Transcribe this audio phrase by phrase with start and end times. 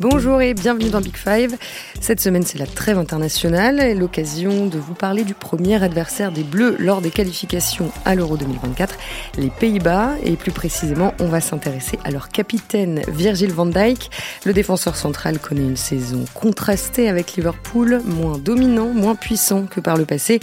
[0.00, 1.56] Bonjour et bienvenue dans Big Five.
[2.00, 6.44] Cette semaine, c'est la trêve internationale et l'occasion de vous parler du premier adversaire des
[6.44, 8.94] Bleus lors des qualifications à l'Euro 2024,
[9.38, 10.12] les Pays-Bas.
[10.22, 14.08] Et plus précisément, on va s'intéresser à leur capitaine Virgil van Dijk.
[14.44, 19.96] Le défenseur central connaît une saison contrastée avec Liverpool, moins dominant, moins puissant que par
[19.96, 20.38] le passé.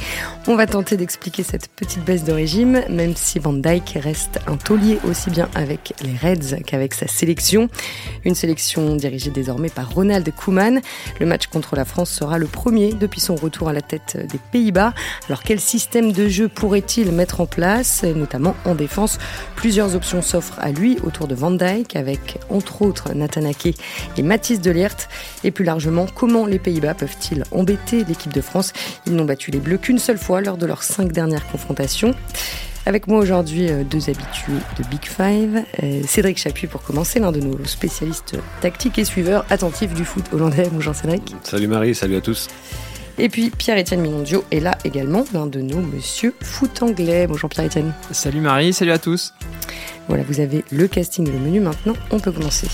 [0.48, 4.58] On va tenter d'expliquer cette petite baisse de régime, même si van Dijk reste un
[4.58, 7.70] taulier aussi bien avec les Reds qu'avec sa sélection.
[8.26, 10.82] Une sélection dirigée des désormais par Ronald Koeman.
[11.20, 14.40] Le match contre la France sera le premier depuis son retour à la tête des
[14.40, 14.92] Pays-Bas.
[15.30, 19.20] Alors quel système de jeu pourrait-il mettre en place, notamment en défense
[19.56, 23.76] Plusieurs options s'offrent à lui autour de Van Dijk, avec entre autres Nathan Ake
[24.18, 25.10] et Mathis Delierт.
[25.44, 28.74] Et plus largement, comment les Pays-Bas peuvent-ils embêter l'équipe de France?
[29.06, 32.16] Ils n'ont battu les Bleus qu'une seule fois lors de leurs cinq dernières confrontations.
[32.88, 35.64] Avec moi aujourd'hui, euh, deux habitués de Big Five.
[35.82, 40.24] Euh, Cédric Chapuis pour commencer, l'un de nos spécialistes tactiques et suiveurs attentifs du foot
[40.32, 40.70] hollandais.
[40.72, 41.36] Bonjour Cédric.
[41.44, 42.48] Salut Marie, salut à tous.
[43.18, 47.26] Et puis Pierre-Étienne Minondio est là également, l'un de nos monsieur foot anglais.
[47.28, 47.92] Bonjour Pierre-Étienne.
[48.12, 49.34] Salut Marie, salut à tous.
[50.08, 52.68] Voilà, vous avez le casting et le menu maintenant, on peut commencer.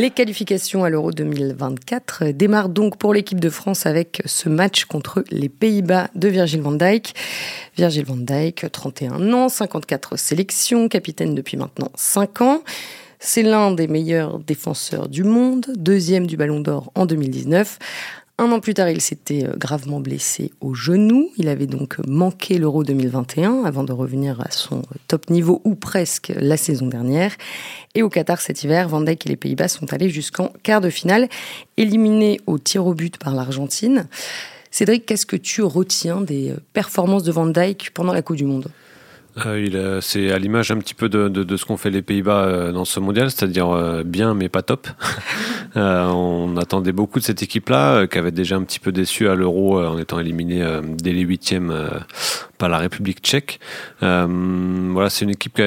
[0.00, 5.22] Les qualifications à l'Euro 2024 démarrent donc pour l'équipe de France avec ce match contre
[5.30, 7.12] les Pays-Bas de Virgil van Dijk.
[7.76, 12.62] Virgil van Dijk, 31 ans, 54 sélections, capitaine depuis maintenant 5 ans.
[13.18, 17.78] C'est l'un des meilleurs défenseurs du monde, deuxième du Ballon d'Or en 2019.
[18.40, 21.30] Un an plus tard, il s'était euh, gravement blessé au genou.
[21.36, 26.32] Il avait donc manqué l'Euro 2021 avant de revenir à son top niveau ou presque
[26.34, 27.32] la saison dernière.
[27.94, 30.88] Et au Qatar cet hiver, Van Dijk et les Pays-Bas sont allés jusqu'en quart de
[30.88, 31.28] finale,
[31.76, 34.08] éliminés au tir au but par l'Argentine.
[34.70, 38.70] Cédric, qu'est-ce que tu retiens des performances de Van Dijk pendant la Coupe du Monde?
[39.46, 42.84] Euh, c'est à l'image un petit peu de, ce qu'ont fait les Pays-Bas euh, dans
[42.84, 44.88] ce mondial, c'est-à-dire euh, bien mais pas top.
[45.74, 49.80] on attendait beaucoup de cette équipe-là, qui avait déjà un petit peu déçu à l'Euro
[49.80, 51.72] en étant éliminé dès les huitièmes
[52.58, 53.60] par la République tchèque.
[54.00, 55.62] voilà, c'est une équipe qui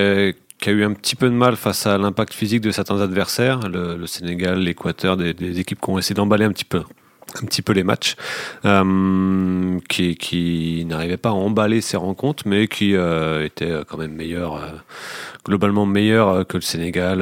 [0.69, 4.05] a, eu un petit peu de mal face à l'impact physique de certains adversaires, le,
[4.05, 6.83] Sénégal, l'Équateur, des, des, équipes qui ont essayé d'emballer un petit peu
[7.41, 8.15] un petit peu les matchs,
[8.65, 14.13] euh, qui, qui n'arrivait pas à emballer ces rencontres, mais qui euh, était quand même
[14.13, 14.69] meilleur, euh,
[15.45, 17.21] globalement meilleur que le Sénégal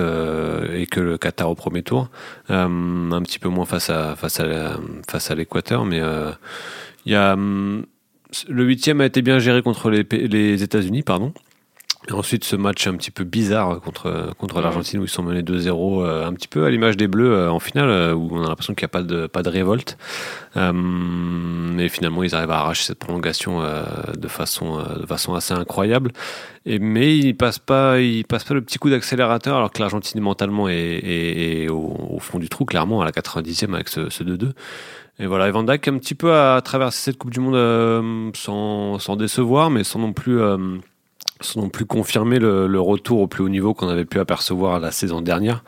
[0.74, 2.10] et que le Qatar au premier tour.
[2.50, 4.78] un petit peu moins face à face à
[5.10, 6.02] face à l'Équateur, mais
[7.06, 11.34] il y a le huitième a été bien géré contre les, les États-Unis, pardon.
[12.10, 15.44] Et ensuite, ce match un petit peu bizarre contre, contre l'Argentine où ils sont menés
[15.44, 18.44] 2-0, euh, un petit peu à l'image des Bleus euh, en finale, euh, où on
[18.44, 20.00] a l'impression qu'il n'y a pas de, pas de révolte.
[20.56, 26.12] mais finalement, ils arrivent à arracher cette prolongation de, façon, de façon assez incroyable.
[26.66, 29.80] Et, mais ils ne passent, pas, ils passent pas le petit coup d'accélérateur, alors que
[29.80, 34.54] l'Argentine mentalement est, au, fond du trou, clairement, à la 90e avec ce, 2-2.
[35.20, 39.16] Et voilà, Evan Dijk un petit peu à traverser cette Coupe du Monde sans, sans
[39.16, 40.40] décevoir, mais sans non plus
[41.42, 44.92] sans non plus confirmer le, retour au plus haut niveau qu'on avait pu apercevoir la
[44.92, 45.64] saison dernière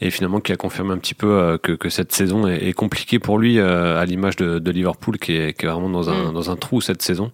[0.00, 3.38] et finalement qui a confirmé un petit peu euh, que, cette saison est, compliquée pour
[3.38, 6.34] lui euh, à l'image de, Liverpool qui est, vraiment dans un, mm.
[6.34, 7.30] dans un trou cette saison.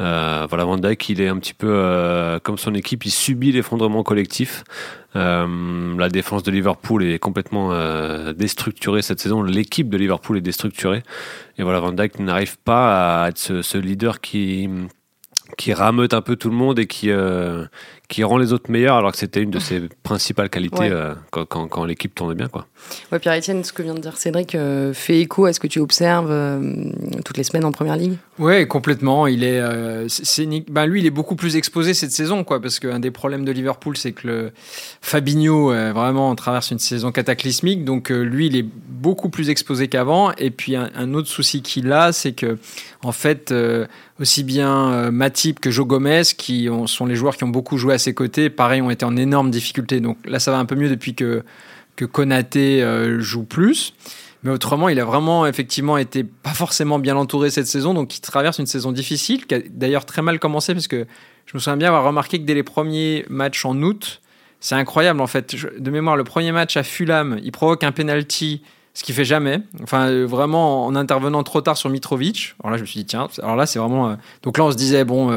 [0.00, 4.02] Euh, voilà, Van Dijk, il est un petit peu comme son équipe, il subit l'effondrement
[4.02, 4.64] collectif.
[5.14, 7.70] la défense de Liverpool est complètement
[8.32, 9.42] déstructurée cette saison.
[9.42, 11.02] L'équipe de Liverpool est déstructurée.
[11.58, 14.70] Et voilà, Van Dijk n'arrive pas à être ce leader qui,
[15.56, 17.64] qui rameute un peu tout le monde et qui, euh,
[18.10, 21.46] qui rend les autres meilleurs alors que c'était une de ses principales qualités euh, quand,
[21.46, 22.48] quand, l'équipe tournait bien.
[22.48, 22.66] Quoi.
[23.12, 25.78] Ouais, Pierre-Etienne, ce que vient de dire Cédric euh, fait écho à ce que tu
[25.78, 26.90] observes euh,
[27.24, 29.28] toutes les semaines en première ligue Oui, complètement.
[29.28, 29.62] Il est,
[30.08, 33.44] c'est, ben, lui, il est beaucoup plus exposé cette saison quoi, parce qu'un des problèmes
[33.44, 34.52] de Liverpool, c'est que le
[35.00, 37.84] Fabinho vraiment traverse une saison cataclysmique.
[37.84, 40.32] Donc lui, il est beaucoup plus exposé qu'avant.
[40.32, 42.58] Et puis un, autre souci qu'il a, c'est que
[43.02, 43.54] en fait,
[44.20, 47.98] aussi bien Matip que Joe Gomez, qui sont les joueurs qui ont beaucoup joué à
[47.98, 50.00] ses côtés, pareil, ont été en énorme difficulté.
[50.00, 51.42] Donc là, ça va un peu mieux depuis que,
[51.96, 53.94] que Konaté euh, joue plus.
[54.42, 58.20] Mais autrement, il a vraiment effectivement été pas forcément bien entouré cette saison, donc il
[58.20, 61.06] traverse une saison difficile, qui a d'ailleurs très mal commencé, parce que
[61.44, 64.22] je me souviens bien avoir remarqué que dès les premiers matchs en août,
[64.58, 65.54] c'est incroyable en fait.
[65.78, 68.62] De mémoire, le premier match à Fulham, il provoque un penalty,
[69.00, 69.62] ce qu'il fait jamais.
[69.82, 72.54] Enfin, euh, vraiment en intervenant trop tard sur Mitrovic.
[72.60, 74.10] Alors là, je me suis dit tiens, alors là, c'est vraiment.
[74.10, 75.32] Euh, donc là, on se disait bon,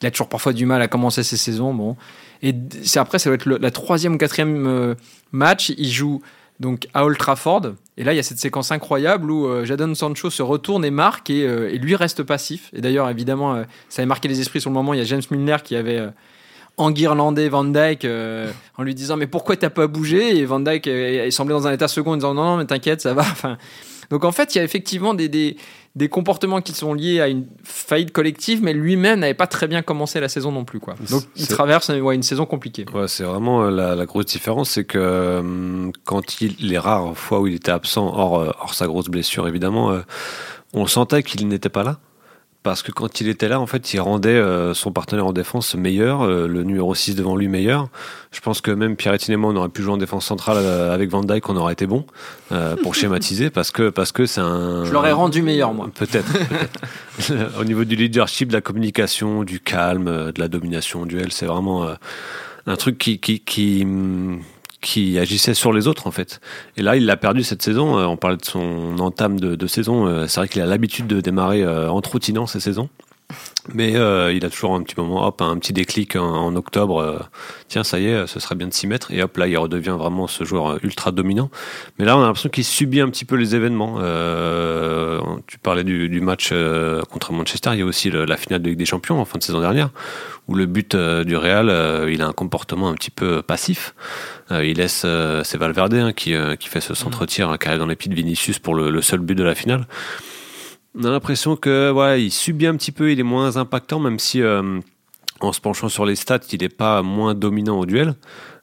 [0.00, 1.74] il a toujours parfois du mal à commencer ses saisons.
[1.74, 1.96] Bon,
[2.42, 4.94] et c'est après, ça va être la troisième ou quatrième euh,
[5.30, 5.72] match.
[5.76, 6.22] Il joue
[6.58, 7.74] donc à Old Trafford.
[7.98, 10.90] Et là, il y a cette séquence incroyable où euh, Jadon Sancho se retourne et
[10.90, 12.70] marque et, euh, lui reste passif.
[12.72, 14.94] Et d'ailleurs, évidemment, ça avait marqué les esprits sur le moment.
[14.94, 16.00] Il y a James Milner qui avait
[16.76, 18.06] enguirlander Van Dyke
[18.76, 20.38] en lui disant mais pourquoi t'as pas bougé?
[20.38, 23.00] Et Van Dyke il semblait dans un état second en disant non non mais t'inquiète
[23.00, 23.58] ça va enfin
[24.12, 25.56] donc en fait il y a effectivement des, des,
[25.96, 29.80] des comportements qui sont liés à une faillite collective, mais lui-même n'avait pas très bien
[29.80, 30.80] commencé la saison non plus.
[30.80, 30.96] Quoi.
[31.08, 32.84] Donc il traverse une saison compliquée.
[32.92, 37.40] Ouais, c'est vraiment la, la, grosse différence, c'est que hum, quand il, les rares fois
[37.40, 39.98] où il était absent, hors, hors sa grosse blessure évidemment,
[40.74, 41.98] on sentait qu'il n'était pas là
[42.62, 45.74] parce que quand il était là, en fait, il rendait euh, son partenaire en défense
[45.74, 47.88] meilleur, euh, le numéro 6 devant lui meilleur.
[48.30, 50.94] Je pense que même Pierre et moi, on aurait pu jouer en défense centrale euh,
[50.94, 52.06] avec Van Dyke, on aurait été bon
[52.82, 54.84] pour schématiser, parce que parce que c'est un.
[54.84, 55.90] Je l'aurais rendu meilleur, moi.
[55.94, 56.32] Peut-être.
[57.58, 61.88] Au niveau du leadership, de la communication, du calme, de la domination, duel, c'est vraiment
[62.66, 63.86] un truc qui qui, qui
[64.82, 66.40] qui agissait sur les autres en fait.
[66.76, 67.98] Et là, il l'a perdu cette saison.
[67.98, 70.06] Euh, on parlait de son entame de, saison.
[70.06, 72.90] Euh, c'est vrai qu'il a l'habitude de démarrer euh, en trottinant ces saisons.
[73.72, 77.00] Mais euh, il a toujours un petit moment, hop, un petit déclic en, octobre.
[77.00, 77.18] Euh,
[77.68, 79.12] tiens, ça y est, ce serait bien de s'y mettre.
[79.12, 81.50] Et hop, là, il redevient vraiment ce joueur ultra dominant.
[81.98, 83.98] Mais là, on a l'impression qu'il subit un petit peu les événements.
[84.00, 87.70] Euh, tu parlais du, match euh, contre Manchester.
[87.74, 89.90] Il y a aussi la finale de Ligue des Champions en fin de saison dernière,
[90.48, 91.70] où le but euh, du Real,
[92.10, 93.94] il a un comportement un petit peu passif.
[94.50, 95.06] il laisse,
[95.44, 98.16] c'est Valverde hein, qui, qui fait ce centre-tir hein, qui arrive dans les pieds de
[98.16, 99.86] Vinicius pour le seul but de la finale
[100.94, 104.18] on a l'impression que voilà, il subit un petit peu, il est moins impactant, même
[104.18, 104.80] si euh,
[105.40, 108.14] en se penchant sur les stats, il n'est pas moins dominant au duel.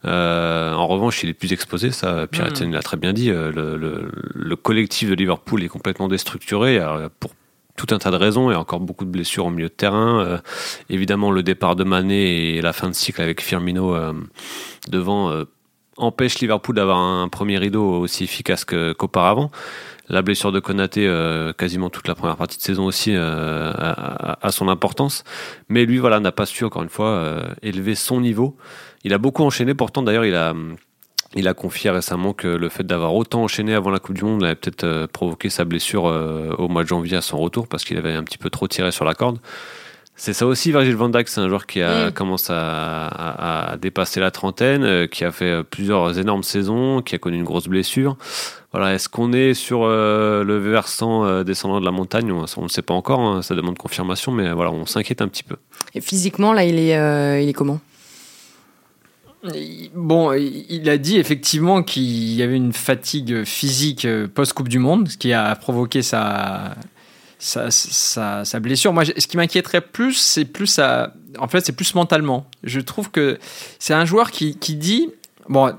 [0.06, 2.72] Euh, en revanche, il est plus exposé, ça Pierre mm.
[2.72, 3.32] l'a très bien dit.
[3.32, 6.80] Euh, le, le, collectif de Liverpool est complètement déstructuré
[7.20, 7.32] pour
[7.76, 8.52] tout un tas de raisons.
[8.52, 10.42] Il y a encore beaucoup de blessures au milieu de terrain.
[10.90, 13.96] évidemment, le départ de Mané et la fin de cycle avec Firmino
[14.90, 15.46] devant
[15.98, 19.52] empêche Liverpool d'avoir un premier rideau aussi efficace qu'auparavant.
[20.10, 24.52] La blessure de Konaté, euh, quasiment toute la première partie de saison aussi, euh, a,
[24.52, 25.24] son importance.
[25.70, 28.58] Mais lui, voilà, n'a pas su encore une fois euh, élever son niveau.
[29.04, 29.76] Il a beaucoup enchaîné.
[29.76, 30.56] Pourtant, d'ailleurs, il a,
[31.36, 34.44] il a confié récemment que le fait d'avoir autant enchaîné avant la Coupe du Monde
[34.44, 36.04] avait peut-être provoqué sa blessure
[36.58, 38.92] au mois de janvier à son retour parce qu'il avait un petit peu trop tiré
[38.92, 39.40] sur la corde.
[40.20, 44.32] C'est ça aussi, Virgil van Dijk, c'est un joueur qui a commencé à, dépasser la
[44.32, 48.18] trentaine, qui a fait plusieurs énormes saisons, qui a connu une grosse blessure.
[48.74, 52.34] Voilà, est-ce qu'on est sur euh, le versant euh, descendant de la montagne?
[52.34, 55.44] On ne sait pas encore, hein, ça demande confirmation, mais voilà, on s'inquiète un petit
[55.44, 55.56] peu.
[55.96, 57.80] Et physiquement, là, il est, euh, il est comment?
[59.96, 64.06] Bon, il a dit effectivement qu'il y avait une fatigue physique
[64.36, 66.76] post-Coupe du Monde, ce qui a provoqué sa,
[67.40, 68.94] sa, sa, blessure.
[68.94, 71.14] Moi, ce qui m'inquiéterait plus, c'est plus ça.
[71.40, 72.46] En fait, c'est plus mentalement.
[72.64, 73.40] Je trouve que
[73.80, 75.10] c'est un joueur qui, qui dit.
[75.48, 75.74] Bon,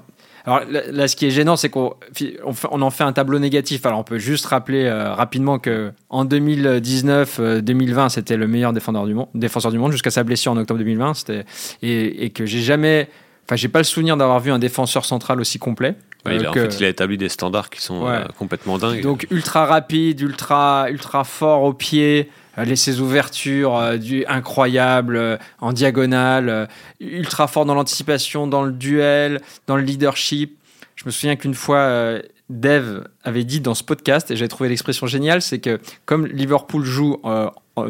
[0.46, 1.94] alors là, ce qui est gênant, c'est qu'on
[2.70, 3.84] on, en fait un tableau négatif.
[3.84, 9.06] Alors on peut juste rappeler euh, rapidement que en 2019-2020, euh, c'était le meilleur défenseur
[9.06, 11.14] du monde, défenseur du monde jusqu'à sa blessure en octobre 2020.
[11.14, 11.44] C'était
[11.82, 13.08] et, et, que j'ai jamais,
[13.44, 15.94] enfin j'ai pas le souvenir d'avoir vu un défenseur central aussi complet.
[16.26, 19.02] Il, a, en fait, il a établi des standards qui sont euh, complètement dingues.
[19.02, 22.30] Donc ultra rapide, ultra ultra fort au pied.
[22.58, 26.68] Euh, ses ouvertures euh, du incroyable euh, en diagonale,
[27.00, 30.58] ultra fort dans l'anticipation, dans le duel, dans le leadership.
[30.96, 32.18] Je me souviens qu'une fois,
[32.50, 36.84] Dev avait dit dans ce podcast, et j'ai trouvé l'expression géniale, c'est que comme Liverpool
[36.84, 37.22] joue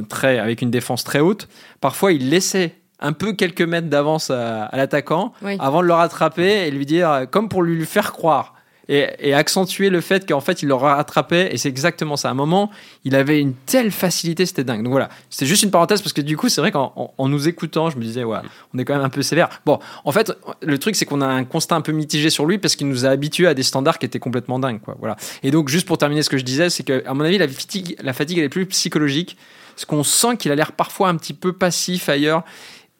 [0.08, 1.48] très, avec une défense très haute,
[1.80, 6.70] parfois il laissait un peu quelques mètres d'avance à, l'attaquant avant de le rattraper et
[6.70, 8.54] lui dire, comme pour lui faire croire
[8.90, 12.28] et, accentuer le fait qu'en fait il l'aura rattrapé et c'est exactement ça.
[12.28, 12.70] À un moment,
[13.04, 14.82] il avait une telle facilité, c'était dingue.
[14.82, 17.88] Donc voilà, c'était juste une parenthèse parce que du coup, c'est vrai qu'en nous écoutant,
[17.88, 18.38] je me disais, ouais,
[18.74, 19.48] on est quand même un peu sévère.
[19.64, 22.58] Bon, en fait, le truc, c'est qu'on a un constat un peu mitigé sur lui
[22.58, 24.96] parce qu'il nous a habitués à des standards qui étaient complètement dingues, quoi.
[24.98, 25.16] Voilà.
[25.42, 27.96] Et donc, juste pour terminer ce que je disais, c'est qu'à mon avis, la fatigue,
[28.02, 29.36] la fatigue, elle est plus psychologique
[29.74, 32.44] parce qu'on sent qu'il a l'air parfois un petit peu passif ailleurs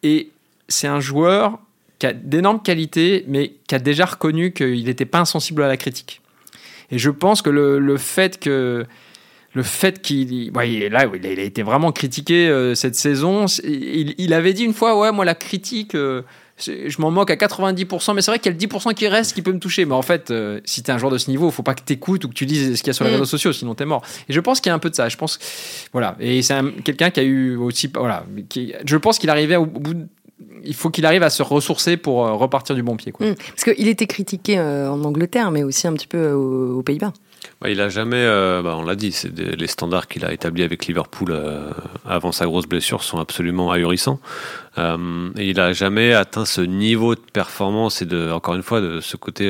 [0.03, 0.31] et
[0.69, 1.59] c'est un joueur
[1.99, 5.77] qui a d'énormes qualités, mais qui a déjà reconnu qu'il n'était pas insensible à la
[5.77, 6.23] critique.
[6.91, 8.87] Et je pense que le, fait que
[9.53, 14.33] le fait qu'il ouais, là il a été vraiment critiqué euh, cette saison il, il,
[14.33, 16.23] avait dit une fois ouais moi la critique euh,
[16.67, 19.35] je m'en moque à 90% mais c'est vrai qu'il y a le 10% qui reste
[19.35, 21.31] qui peut me toucher mais en fait euh, si tu es un joueur de ce
[21.31, 22.95] niveau il faut pas que tu écoutes ou que tu lises ce qu'il y a
[22.95, 23.15] sur les mm.
[23.15, 24.95] réseaux sociaux sinon tu es mort et je pense qu'il y a un peu de
[24.95, 25.39] ça je pense
[25.93, 29.67] voilà et c'est quelqu'un qui a eu aussi voilà qui, je pense qu'il arrivait au
[29.67, 30.07] bout de
[30.65, 33.13] il faut qu'il arrive à se ressourcer pour euh, repartir du bon pied.
[33.13, 33.27] Quoi.
[33.27, 33.35] Mmh.
[33.35, 37.13] parce qu'il était critiqué euh, en Angleterre, mais aussi un petit peu euh, aux, Pays-Bas.
[37.61, 40.63] Bah, il a jamais, euh, bah, on l'a dit, c'est les standards qu'il a établis
[40.63, 41.71] avec Liverpool euh,
[42.09, 44.19] avant sa grosse blessure sont absolument ahurissants.
[44.79, 48.81] Euh, et il a jamais atteint ce niveau de performance et de, encore une fois,
[48.81, 49.45] de ce côté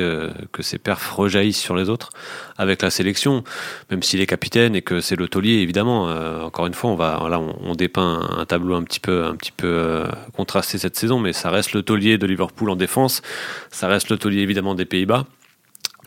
[0.51, 2.09] que ses perfs rejaillissent sur les autres
[2.57, 3.45] avec la sélection,
[3.89, 6.07] même s'il est capitaine et que c'est le taulier, évidemment.
[6.43, 9.53] encore une fois, on va, là, on, dépeint un tableau un petit peu, un petit
[9.53, 10.03] peu
[10.35, 13.21] contrasté cette saison, mais ça reste le taulier de Liverpool en défense,
[13.69, 15.25] ça reste le taulier évidemment des Pays-Bas.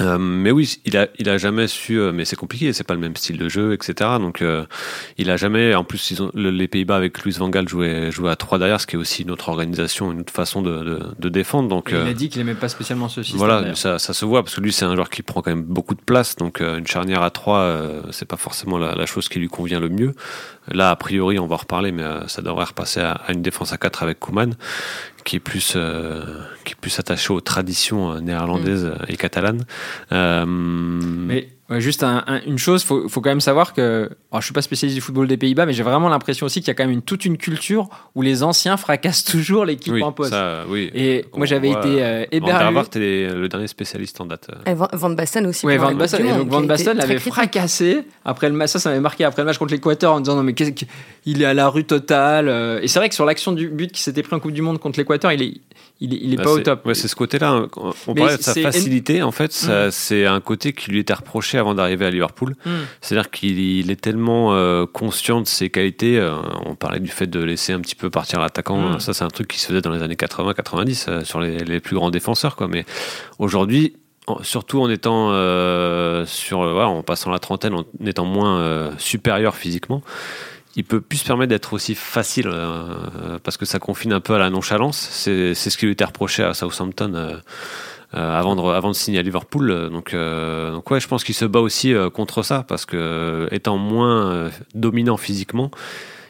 [0.01, 1.99] Euh, mais oui, il a, il a jamais su.
[1.99, 4.11] Euh, mais c'est compliqué, c'est pas le même style de jeu, etc.
[4.19, 4.65] Donc, euh,
[5.19, 5.75] il a jamais.
[5.75, 8.81] En plus, ils ont, les Pays-Bas avec Luis Van Gaal jouaient, jouaient à trois derrière,
[8.81, 11.69] ce qui est aussi une autre organisation, une autre façon de, de, de défendre.
[11.69, 13.39] Donc, il a dit qu'il aimait pas spécialement ce système.
[13.39, 15.65] Voilà, ça, ça, se voit parce que lui, c'est un joueur qui prend quand même
[15.65, 16.37] beaucoup de place.
[16.37, 19.89] Donc, une charnière à trois, c'est pas forcément la, la, chose qui lui convient le
[19.89, 20.15] mieux.
[20.69, 23.73] Là, a priori, on va en reparler, mais ça devrait repasser à, à une défense
[23.73, 24.55] à 4 avec Kuman,
[25.25, 26.23] qui est plus euh,
[26.65, 29.05] qui est plus attaché aux traditions euh, néerlandaises mm.
[29.09, 29.65] et catalanes.
[30.13, 32.05] Euh, mais juste
[32.47, 35.27] une chose, faut, faut quand même savoir que, alors je suis pas spécialiste du football
[35.27, 37.39] des Pays-Bas, mais j'ai vraiment l'impression aussi qu'il y a quand même une, toute une
[37.39, 40.35] culture où les anciens fracassent toujours l'équipe en poste.
[40.69, 40.91] oui.
[40.95, 42.75] Et moi j'avais été euh, hébergé.
[42.75, 44.49] Van est le dernier spécialiste en date.
[44.67, 45.65] Et Van Basten aussi.
[45.65, 46.27] Oui, Van Basten.
[46.27, 48.71] donc Van Basten l'avait fracassé après le match.
[48.71, 50.55] Ça, ça m'avait marqué après le match contre l'Équateur en disant non mais
[51.25, 52.49] il est à la rue totale.
[52.49, 52.81] Euh.
[52.83, 54.79] Et c'est vrai que sur l'action du but qui s'était pris en Coupe du Monde
[54.79, 55.55] contre l'Équateur, il est
[56.01, 56.85] il est, bah, pas au top.
[56.87, 57.51] Ouais, c'est ce côté-là.
[57.51, 57.69] Hein.
[58.07, 59.23] On parlait de sa facilité.
[59.23, 59.91] En fait, mm.
[59.91, 62.55] c'est un côté qui lui était reproché avant d'arriver à Liverpool.
[62.65, 62.71] Mm.
[63.01, 66.19] C'est-à-dire qu'il est tellement euh, conscient de ses qualités.
[66.19, 66.35] Euh,
[66.67, 68.79] on parlait du fait de laisser un petit peu partir l'attaquant.
[68.79, 69.01] Mm.
[69.01, 71.81] Ça, c'est un truc qui se faisait dans les années 80-90 euh, sur les, les,
[71.81, 72.57] plus grands défenseurs.
[72.57, 72.69] Quoi.
[72.69, 72.85] Mais
[73.39, 73.97] aujourd'hui,
[74.43, 75.29] surtout en étant
[76.25, 80.03] sur, en passant la trentaine, en étant moins supérieur physiquement
[80.77, 84.35] il peut plus se permettre d'être aussi facile euh, parce que ça confine un peu
[84.35, 84.97] à la nonchalance.
[84.97, 87.37] C'est ce qui lui était reproché à Southampton euh,
[88.15, 89.91] avant, de, avant de signer à Liverpool.
[89.91, 94.51] Donc, donc ouais, je pense qu'il se bat aussi contre ça parce que étant moins
[94.75, 95.71] dominant physiquement,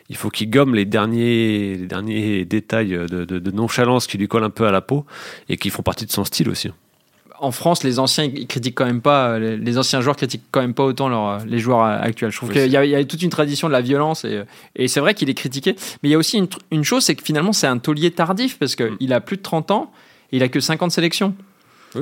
[0.08, 4.28] il faut qu'il gomme les derniers, les derniers détails de, de, de, nonchalance qui lui
[4.28, 5.06] collent un peu à la peau
[5.48, 6.70] et qui font partie de son style aussi
[7.40, 10.74] en France, les anciens, ils critiquent quand même pas, les, anciens joueurs critiquent quand même
[10.74, 12.30] pas autant leur, les joueurs actuels.
[12.30, 15.28] Je trouve qu'il y, a toute une tradition de la violence et, c'est vrai qu'il
[15.28, 15.74] est critiqué.
[16.02, 18.76] Mais il y a aussi une, chose, c'est que finalement, c'est un taulier tardif parce
[18.76, 19.92] qu'il a plus de 30 ans
[20.32, 21.34] et il a que 50 sélections.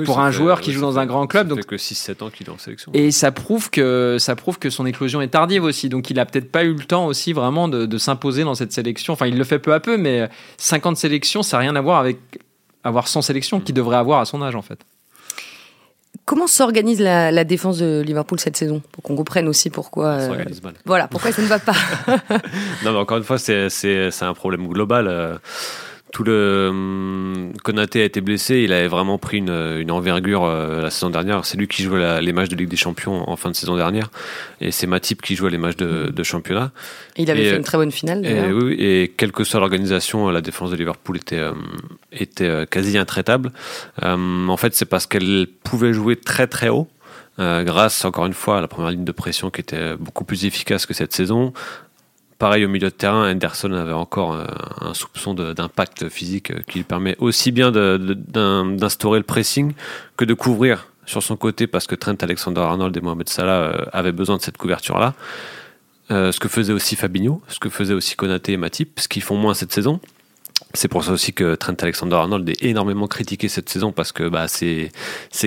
[0.05, 1.47] Pour un joueur qui joue dans un grand club.
[1.47, 2.91] Donc que 6-7 ans qu'il est en sélection.
[2.93, 5.89] Et ça prouve, que, ça prouve que son éclosion est tardive aussi.
[5.89, 8.71] Donc il a peut-être pas eu le temps aussi vraiment de, de s'imposer dans cette
[8.71, 9.13] sélection.
[9.13, 11.99] Enfin, il le fait peu à peu, mais 50 sélections, ça n'a rien à voir
[11.99, 12.17] avec
[12.83, 14.79] avoir 100 sélections qu'il devrait avoir à son âge en fait.
[16.25, 20.07] Comment s'organise la, défense de Liverpool cette saison Pour qu'on comprenne aussi pourquoi.
[20.11, 20.45] Euh,
[20.85, 21.75] voilà, pourquoi ça ne va pas.
[22.85, 25.07] non, mais encore une fois, c'est un problème global.
[25.07, 25.37] Euh,
[26.13, 30.79] tout le hum, Konaté a été blessé, il avait vraiment pris une, une envergure euh,
[30.79, 31.43] la saison dernière.
[31.43, 34.11] C'est lui qui jouait les matchs de Ligue des Champions en fin de saison dernière,
[34.61, 36.71] et c'est Matip qui jouait les matchs de, de championnat.
[37.17, 38.23] il avait fait une très bonne finale.
[38.25, 41.53] Et, oui, et quelle que soit l'organisation, la défense de Liverpool était euh,
[42.11, 43.51] était euh, quasi intraitable.
[44.03, 46.87] en fait, c'est parce qu'elle pouvait jouer très très haut.
[47.39, 50.85] grâce encore une fois à la première ligne de pression qui était beaucoup plus efficace
[50.85, 51.53] que cette saison,
[52.43, 54.43] Pareil au milieu de terrain, Henderson avait encore euh,
[54.81, 59.71] un soupçon d'impact physique euh, qui lui permet aussi bien d'instaurer le pressing
[60.17, 64.11] que de couvrir sur son côté parce que Trent Alexander-Arnold et Mohamed Salah euh, avaient
[64.11, 65.13] besoin de cette couverture-là.
[66.09, 69.37] ce que faisait aussi Fabinho, ce que faisait aussi Konaté et Matip, ce qu'ils font
[69.37, 70.01] moins cette saison.
[70.75, 74.47] C'est pour ça aussi que Trent Alexander-Arnold est énormément critiqué cette saison parce que bah,
[74.47, 74.89] ses,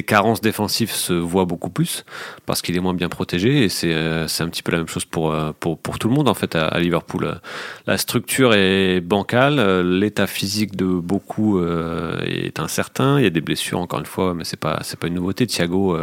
[0.06, 2.04] carences défensives se voient beaucoup plus
[2.46, 5.04] parce qu'il est moins bien protégé et c'est euh, un petit peu la même chose
[5.04, 7.40] pour, euh, pour, pour, tout le monde en fait à, Liverpool.
[7.88, 13.40] La structure est bancale, l'état physique de beaucoup euh, est incertain, il y a des
[13.40, 15.48] blessures encore une fois, mais c'est pas pas une nouveauté.
[15.48, 15.98] Thiago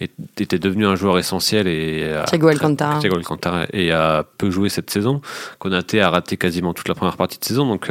[0.00, 2.98] était devenu un joueur essentiel et Thiago Alcantara.
[2.98, 5.20] Thiago Alcantara et a peu joué cette saison.
[5.58, 7.90] Konaté a raté quasiment toute la première partie de saison donc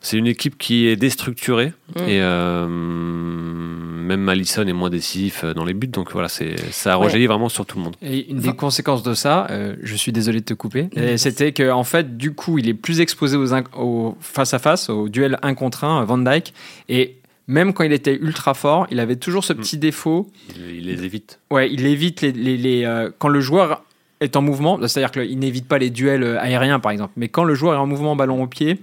[0.00, 2.00] c'est une équipe qui est déstructurée mm.
[2.00, 5.88] et euh, même Malisson est moins décisif euh, dans les buts.
[5.88, 7.96] Donc voilà, c'est ça a rejailli vraiment sur tout le monde.
[8.00, 11.70] Et une des conséquences de ça, euh, je suis désolé de te couper, c'était que
[11.70, 15.54] en fait, du coup, il est plus exposé aux, face à face, au duel 1
[15.54, 16.54] contre 1, Van Dyke.
[16.88, 17.16] Et
[17.48, 19.56] même quand il était ultra fort, il avait toujours ce mm.
[19.56, 20.30] petit défaut.
[20.56, 21.40] Il, les évite.
[21.50, 23.82] Ouais, il évite les, les, quand le joueur
[24.20, 27.54] est en mouvement, c'est-à-dire qu'il n'évite pas les duels aériens par exemple, mais quand le
[27.54, 28.78] joueur est en mouvement ballon au pied,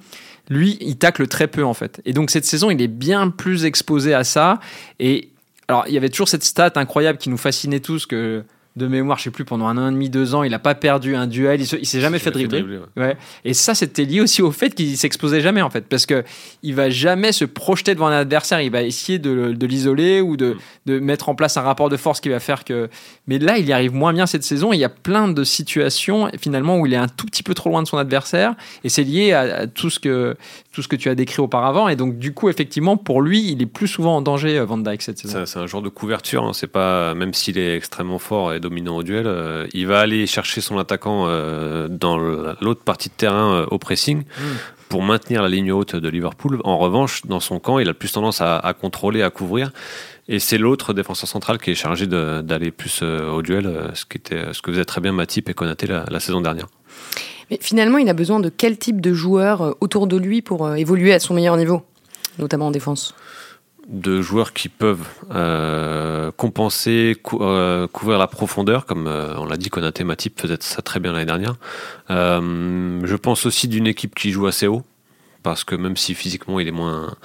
[0.49, 2.01] lui, il tacle très peu en fait.
[2.05, 4.59] Et donc cette saison, il est bien plus exposé à ça.
[4.99, 5.29] Et
[5.67, 8.43] alors, il y avait toujours cette stat incroyable qui nous fascinait tous que
[8.75, 10.75] de mémoire, je sais plus, pendant un an et demi, deux ans, il n'a pas
[10.75, 12.65] perdu un duel, il, ne s'est jamais fait dribbler.
[12.97, 13.15] ouais.
[13.45, 16.25] Et ça, c'était lié aussi au fait qu'il s'exposait jamais, en fait, parce que
[16.61, 20.57] il va jamais se projeter devant un adversaire, il va essayer de, l'isoler ou de,
[20.85, 22.89] de, mettre en place un rapport de force qui va faire que.
[23.27, 24.73] Mais là, il y arrive moins bien cette saison.
[24.73, 27.69] il y a plein de situations, finalement, où il est un tout petit peu trop
[27.69, 30.35] loin de son adversaire, et c'est lié à, tout ce que
[30.73, 31.87] tout ce que tu as décrit auparavant.
[31.87, 34.77] Et donc, du coup, effectivement, pour lui, il est plus souvent en danger, euh, Van
[34.77, 35.45] Dyke, cette saison.
[35.45, 36.43] C'est un genre de couverture.
[36.43, 36.51] Hein.
[36.53, 40.27] C'est pas, même s'il est extrêmement fort et dominant au duel, euh, il va aller
[40.27, 44.23] chercher son attaquant euh, dans l'autre partie de terrain au pressing.
[44.23, 44.55] Hmm.
[44.87, 46.61] Pour maintenir la ligne haute de Liverpool.
[46.63, 49.71] En revanche, dans son camp, il a plus tendance à, contrôler, à couvrir.
[50.27, 54.53] Et c'est l'autre défenseur central qui est chargé d'aller plus au duel, ce, qui était,
[54.53, 56.67] ce que faisait très bien Matip et Konaté la saison dernière.
[57.49, 60.65] Mais finalement, il a besoin de quel type de joueurs euh, autour de lui pour
[60.65, 61.83] euh, évoluer à son meilleur niveau,
[62.39, 63.13] notamment en défense?
[63.87, 70.39] De joueurs qui peuvent euh, compenser, couvrir la profondeur, comme on l'a dit, Konaté Matip
[70.39, 71.55] faisait ça très bien l'année dernière.
[72.09, 74.83] je pense aussi d'une équipe qui joue assez haut,
[75.43, 77.15] parce que même si physiquement il est moins,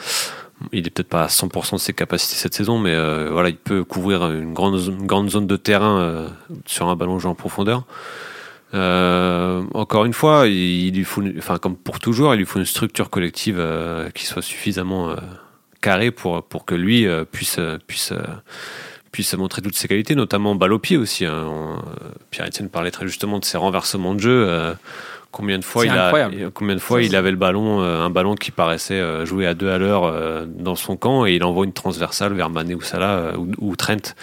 [0.72, 2.94] il est peut-être pas à 100% de ses capacités cette saison, mais
[3.30, 6.26] voilà, il peut couvrir une grande, grande zone de terrain
[6.66, 7.84] sur un ballon joué en profondeur.
[8.74, 12.64] Euh, encore une fois, il, lui faut, enfin comme pour toujours, il lui faut une
[12.64, 15.16] structure collective euh, qui soit suffisamment euh,
[15.80, 18.12] carrée pour pour que lui puisse puisse
[19.12, 21.24] puisse montrer toutes ses qualités, notamment balle au pied aussi.
[21.24, 21.82] Hein.
[22.30, 24.74] Pierre-Etienne parlait très justement de ses renversements de jeu.
[25.30, 28.50] Combien de fois il a, combien de fois il avait le ballon, un ballon qui
[28.50, 32.50] paraissait jouer à deux à l'heure dans son camp et il envoie une transversale vers
[32.50, 34.14] Mané ou Salah ou, ou Trent.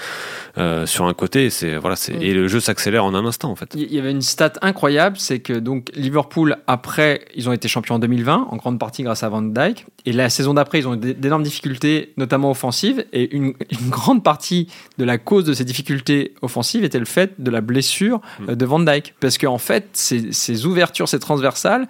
[0.58, 1.52] Euh, sur un côté.
[1.52, 2.22] C'est voilà, c'est mm.
[2.24, 3.76] et le jeu s'accélère en un instant en fait.
[3.76, 7.96] Il y avait une stat incroyable, c'est que donc Liverpool après, ils ont été champions
[7.96, 9.86] en 2020 en grande partie grâce à Van Dijk.
[10.08, 13.06] Et la saison d'après, ils ont eu d'énormes difficultés, notamment offensives.
[13.14, 13.54] Et une,
[13.90, 18.20] grande partie de la cause de ces difficultés offensives était le fait de la blessure
[18.40, 18.56] mm.
[18.56, 21.88] de Van Dijk, parce qu'en fait, ces, ces ouvertures, ces transversales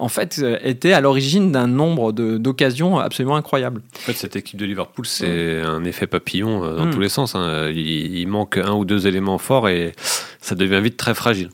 [0.00, 3.82] en fait, euh, était à l'origine d'un nombre d'occasions absolument incroyables.
[3.96, 6.90] En fait, cette équipe de Liverpool, c'est un effet papillon euh, dans hmm.
[6.90, 7.34] tous les sens.
[7.34, 7.70] Hein.
[7.70, 9.92] Il, manque un ou deux éléments forts et
[10.40, 11.50] ça devient vite très fragile.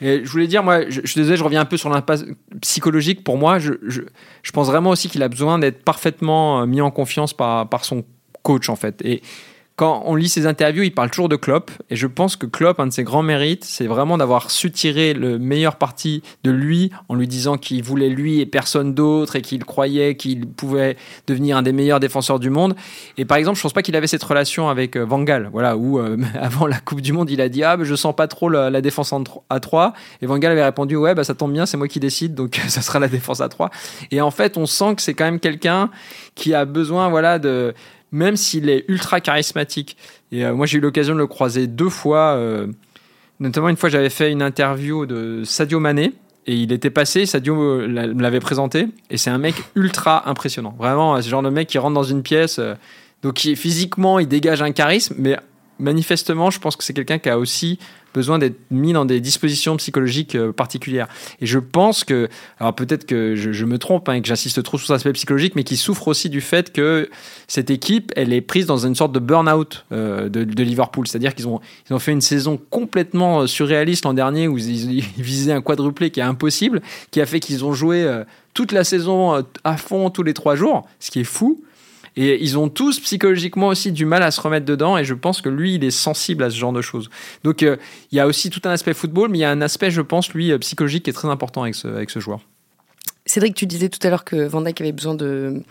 [0.00, 2.24] Et je voulais dire, moi, je, je, je reviens un peu sur l'impasse
[2.60, 3.22] psychologique.
[3.22, 4.02] Pour moi, je, je,
[4.42, 7.84] je pense vraiment aussi qu'il a besoin d'être parfaitement euh, mis en confiance par, par
[7.84, 8.04] son
[8.42, 9.00] coach, en fait.
[9.04, 9.22] Et
[9.76, 11.70] quand on lit ses interviews, il parle toujours de Klopp.
[11.88, 15.14] Et je pense que Klopp, un de ses grands mérites, c'est vraiment d'avoir su tirer
[15.14, 19.42] le meilleur parti de lui en lui disant qu'il voulait lui et personne d'autre et
[19.42, 22.74] qu'il croyait qu'il pouvait devenir un des meilleurs défenseurs du monde.
[23.16, 25.76] Et par exemple, je pense pas qu'il avait cette relation avec euh, Van Gaal, voilà,
[25.76, 28.28] où euh, avant la Coupe du Monde, il a dit Ah, mais je sens pas
[28.28, 29.14] trop la, défense
[29.48, 29.94] à 3.
[30.20, 32.60] Et Van Gaal avait répondu Ouais, bah, ça tombe bien, c'est moi qui décide, donc
[32.68, 33.70] ça sera la défense à 3.
[34.10, 35.90] Et en fait, on sent que c'est quand même quelqu'un
[36.34, 37.74] qui a besoin, voilà, de
[38.12, 39.96] même s'il est ultra charismatique.
[40.30, 42.34] Et euh, moi, j'ai eu l'occasion de le croiser deux fois.
[42.36, 42.66] Euh,
[43.40, 46.12] notamment, une fois, j'avais fait une interview de Sadio Mané.
[46.46, 48.88] Et il était passé, Sadio me l'avait présenté.
[49.10, 50.74] Et c'est un mec ultra impressionnant.
[50.78, 52.58] Vraiment, ce genre de mec qui rentre dans une pièce.
[52.58, 52.74] Euh,
[53.22, 55.14] donc, physiquement, il dégage un charisme.
[55.18, 55.36] Mais
[55.78, 57.78] manifestement, je pense que c'est quelqu'un qui a aussi
[58.14, 61.08] besoin d'être mis dans des dispositions psychologiques euh, particulières.
[61.40, 64.78] Et je pense que, alors peut-être que je, me trompe hein, et que j'insiste trop
[64.78, 67.08] sur cet aspect psychologique, mais qui souffre aussi du fait que
[67.48, 71.06] cette équipe, elle est prise dans une sorte de burn-out euh, de, Liverpool.
[71.06, 75.02] C'est-à-dire qu'ils ont, ils ont fait une saison complètement euh, surréaliste l'an dernier où ils,
[75.18, 78.06] visaient un quadruplé qui est impossible, qui a fait qu'ils ont joué
[78.54, 81.62] toute la saison à fond tous les trois jours, ce qui est fou.
[82.16, 84.98] Et ils ont tous psychologiquement aussi du mal à se remettre dedans.
[84.98, 87.10] Et je pense que lui, il est sensible à ce genre de choses.
[87.44, 87.76] Donc euh,
[88.10, 90.02] il y a aussi tout un aspect football, mais il y a un aspect, je
[90.02, 92.40] pense, lui, euh, psychologique qui est très important avec ce, joueur.
[93.24, 95.62] Cédric, tu disais tout à l'heure que Van Dijk avait besoin de,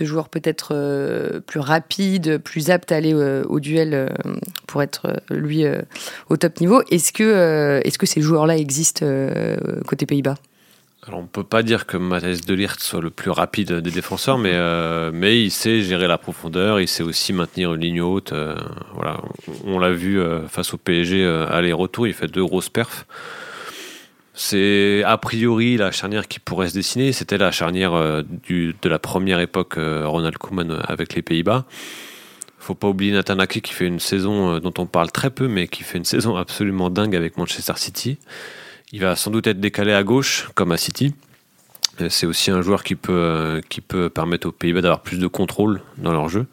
[0.00, 4.12] joueurs peut-être euh, plus rapides, plus aptes à aller au duel
[4.66, 5.64] pour être lui
[6.30, 6.82] au top niveau.
[6.90, 9.06] Est-ce que ces joueurs-là existent
[9.86, 10.36] côté Pays-Bas?
[11.12, 15.10] On peut pas dire que Matthijs de soit le plus rapide des défenseurs, mais, euh,
[15.12, 18.32] mais il sait gérer la profondeur, il sait aussi maintenir une ligne haute.
[18.32, 18.54] Euh,
[19.64, 23.06] on, l'a vu euh, face au PSG aller-retour, il fait deux grosses perfs.
[24.32, 27.12] C'est a priori la charnière qui pourrait se dessiner.
[27.12, 31.66] C'était la charnière de la première époque Ronald Koeman avec les Pays-Bas.
[32.58, 35.68] Faut pas oublier Nathan Ake qui fait une saison dont on parle très peu, mais
[35.68, 38.18] qui fait une saison absolument dingue avec Manchester City.
[38.92, 41.14] Il va sans doute être décalé à gauche, comme à City.
[42.08, 45.80] C'est aussi un joueur qui peut, qui peut permettre aux Pays-Bas d'avoir plus de contrôle
[45.98, 46.46] dans leur jeu.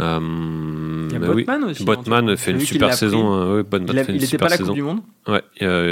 [0.00, 1.84] Il y a Botman aussi.
[1.84, 3.56] Botman fait une super saison.
[3.56, 5.42] oui, Botman il n'était pas à la Coupe du Monde Ouais,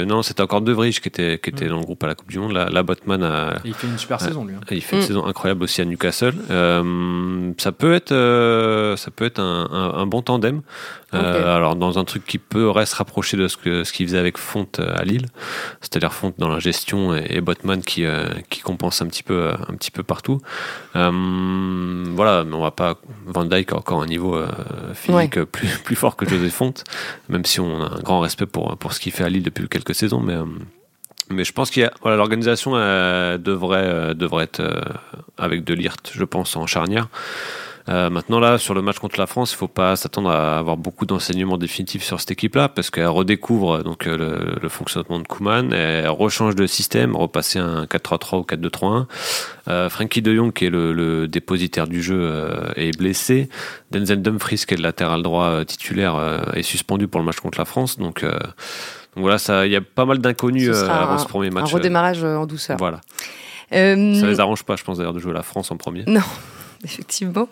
[0.05, 1.69] non, c'était encore De Vrij qui était, qui était mm.
[1.69, 2.51] dans le groupe à la Coupe du Monde.
[2.53, 3.59] La, Botman a.
[3.63, 4.55] il fait une super saison, lui.
[4.55, 4.61] Hein.
[4.71, 5.05] Il fait une mm.
[5.05, 6.33] saison incroyable aussi à Newcastle.
[6.49, 10.61] Euh, ça peut être, euh, ça peut être un, un, bon tandem.
[11.13, 14.19] Euh, alors, dans un truc qui peut rester rapproché de ce qu'il ce qu'il faisait
[14.19, 15.27] avec Fonte à Lille,
[15.81, 18.05] c'est-à-dire Fonte dans la gestion et, Botman qui,
[18.49, 20.39] qui compense un petit peu, un petit peu partout.
[20.93, 22.97] voilà, mais on va pas.
[23.29, 24.37] Van Dyke a encore un niveau
[24.93, 26.83] physique plus, plus fort que José Fonte,
[27.29, 29.67] même si on a un grand respect pour, pour ce qu'il fait à Lille depuis
[29.67, 30.45] quelques saisons, mais, euh,
[31.29, 34.61] mais je pense qu'il voilà, l'organisation euh, devrait, euh, devrait être
[35.37, 37.07] avec de Lirt, je pense, en charnière.
[37.87, 40.77] Maintenant là, sur le match contre la France, il ne faut pas s'attendre à avoir
[40.77, 46.09] beaucoup d'enseignements définitifs sur cette équipe-là, parce qu'elle redécouvre donc le, fonctionnement de Kuman, elle
[46.09, 48.43] rechange de système, repasser un 4-3-3 ou
[49.67, 49.89] 4-2-3-1.
[49.89, 53.49] Frankie De Jong, qui est le, dépositaire du jeu, est blessé.
[53.91, 57.65] Denzel Dumfries, qui est le latéral droit titulaire, est suspendu pour le match contre la
[57.65, 57.97] France.
[57.97, 58.23] Donc
[59.15, 61.71] donc voilà, il y a pas mal d'inconnus euh, avant ce premier match.
[61.71, 62.77] Un redémarrage euh, en douceur.
[62.77, 63.01] Voilà.
[63.73, 66.03] Euh, ça les arrange pas, je pense d'ailleurs, de jouer la France en premier.
[66.07, 66.21] Non,
[66.83, 67.49] effectivement.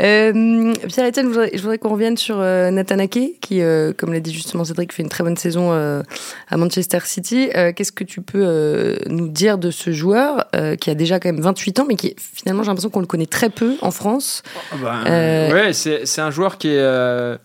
[0.00, 3.60] Euh, Pierre-Etienne, je voudrais, qu'on revienne sur Nathan Ake, qui,
[3.96, 7.48] comme l'a dit justement Cédric, fait une très bonne saison à Manchester City.
[7.74, 10.46] Qu'est-ce que tu peux nous dire de ce joueur
[10.80, 13.26] qui a déjà quand même 28 ans, mais qui finalement j'ai l'impression qu'on le connaît
[13.26, 14.42] très peu en France?
[14.82, 17.38] Bah, Ouais, c'est un joueur qui est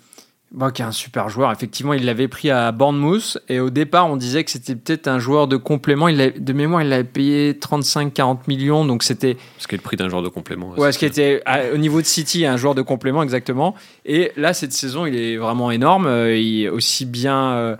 [0.53, 1.49] Bon, qui est un super joueur.
[1.53, 3.37] Effectivement, il l'avait pris à Bournemouth.
[3.47, 6.09] Et au départ, on disait que c'était peut-être un joueur de complément.
[6.09, 8.83] Il de mémoire, il l'avait payé 35-40 millions.
[8.83, 9.37] Donc c'était.
[9.59, 10.71] Ce qui est le prix d'un joueur de complément.
[10.71, 11.41] Ouais, ce qui était
[11.73, 13.75] au niveau de City, un joueur de complément, exactement.
[14.05, 16.05] Et là, cette saison, il est vraiment énorme.
[16.05, 17.77] Euh, il est aussi bien euh,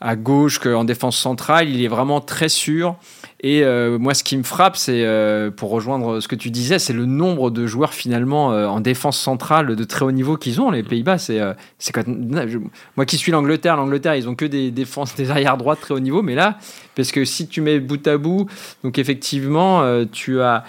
[0.00, 1.68] à gauche qu'en défense centrale.
[1.68, 2.96] Il est vraiment très sûr.
[3.40, 6.78] Et euh, moi, ce qui me frappe, c'est, euh, pour rejoindre ce que tu disais,
[6.78, 10.60] c'est le nombre de joueurs finalement euh, en défense centrale de très haut niveau qu'ils
[10.60, 11.18] ont, les Pays-Bas.
[11.18, 11.40] C'est,
[11.78, 12.04] c'est quand
[12.96, 15.92] moi qui suis l'Angleterre, l'Angleterre, ils ont que des défenses, des arrières droits de très
[15.92, 16.22] haut niveau.
[16.22, 16.58] Mais là,
[16.94, 18.46] parce que si tu mets bout à bout,
[18.82, 20.64] donc effectivement, tu as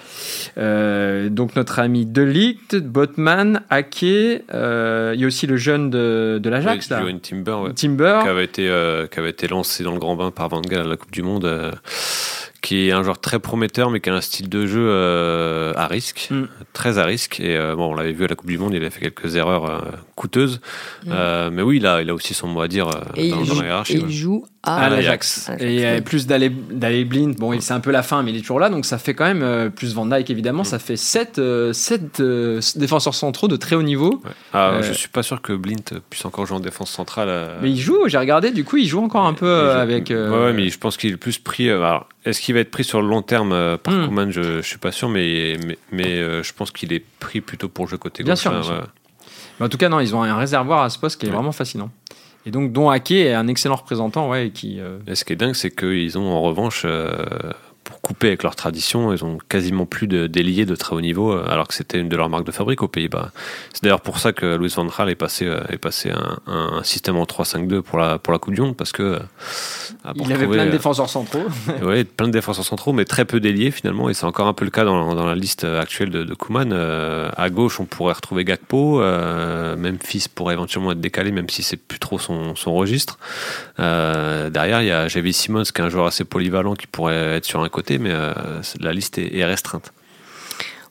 [0.58, 6.90] donc notre ami Delict, Botman, Ake, il y a aussi le jeune de, de l'Ajax.
[6.90, 8.20] Timber, Timber.
[8.24, 8.64] Qui avait, été,
[9.10, 11.22] qui avait été lancé dans le grand bain par Van Gaal à la Coupe du
[11.22, 11.46] Monde
[12.68, 15.88] qui est un joueur très prometteur, mais qui a un style de jeu euh, à
[15.88, 16.50] risque, mm.
[16.74, 17.40] très à risque.
[17.40, 19.38] Et euh, bon, on l'avait vu à la Coupe du Monde, il a fait quelques
[19.38, 19.80] erreurs euh,
[20.16, 20.60] coûteuses.
[21.06, 21.14] Mm.
[21.54, 23.94] mais oui, il a, il a aussi son mot à dire dans, dans, la hiérarchie.
[23.94, 25.50] Et il joue à, l'Ajax.
[25.62, 26.50] Et plus d'aller
[27.06, 27.38] blind.
[27.38, 28.70] Bon, c'est un peu la fin, mais il est toujours là.
[28.70, 30.66] Donc ça fait quand même, plus Van Dyke évidemment, mm.
[30.66, 31.40] ça fait 7,
[31.72, 32.22] 7
[32.76, 34.22] défenseurs centraux de très haut niveau.
[34.26, 34.32] Ouais.
[34.52, 37.30] Ah, je suis pas sûr que Blind puisse encore jouer en défense centrale.
[37.62, 40.10] Mais il joue, j'ai regardé, du coup, il joue encore un peu avec.
[40.10, 41.70] Ouais, mais je pense qu'il est plus pris.
[42.28, 44.32] Est-ce qu'il va être pris sur le long terme euh, par hmm.
[44.32, 45.58] Je ne suis pas sûr, mais,
[45.92, 48.52] mais, euh, je pense qu'il est pris plutôt pour jouer côté bien Sûr,
[49.60, 51.90] en tout cas, non, ils ont un réservoir à ce poste qui est vraiment fascinant.
[52.46, 54.30] Et donc, Don Hake est un excellent représentant.
[54.30, 56.86] Ouais, qui, euh, ce qui est dingue, c'est qu'ils ont en revanche
[58.08, 59.14] pour couper avec leur tradition.
[59.14, 62.08] Ils ont quasiment plus de déliés de très haut niveau, euh, alors que c'était une
[62.08, 63.32] de leurs marques de fabrique aux Pays-Bas.
[63.74, 66.84] C'est d'ailleurs pour ça que Louis van Gaal est passé, euh, est passé un, un,
[66.84, 69.04] système en 3-5-2 pour la, pour la Coupe du Monde, parce que.
[69.04, 69.20] Euh,
[70.16, 71.44] il avait plein de défenseurs centraux.
[71.82, 74.64] oui, plein de défenseurs centraux, mais très peu déliés finalement, et c'est encore un peu
[74.64, 76.72] le cas dans, dans la liste actuelle de, de Kuman.
[76.72, 79.02] à gauche, on pourrait retrouver Gakpo,
[79.78, 83.18] Memphis pourrait éventuellement être décalé, même si c'est plus trop son, son registre.
[83.78, 87.46] derrière, il y a Javi Simons, qui est un joueur assez polyvalent, qui pourrait être
[87.46, 88.34] sur un côté, mais euh,
[88.80, 89.92] la liste est, restreinte.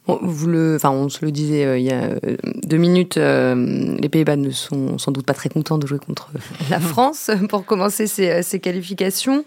[0.06, 4.08] vous le, enfin, on se le disait euh, il y a euh, deux minutes, les
[4.08, 6.30] Pays-Bas ne sont sans doute pas très contents de jouer contre
[6.70, 9.44] la France pour commencer ces, qualifications.